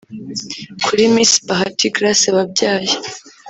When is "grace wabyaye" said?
1.95-2.91